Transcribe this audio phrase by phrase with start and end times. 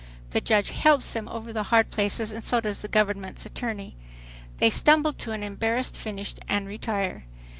[0.31, 3.95] The judge helps them over the hard places and so does the government's attorney.
[4.57, 7.25] They stumble to an embarrassed finish and retire.